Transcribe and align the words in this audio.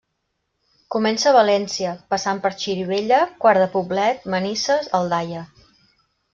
Comença 0.95 1.27
a 1.31 1.33
València, 1.35 1.91
passant 2.15 2.41
per 2.47 2.51
Xirivella, 2.63 3.21
Quart 3.45 3.63
de 3.65 3.69
Poblet, 3.77 4.29
Manises, 4.37 4.93
Aldaia. 5.03 5.49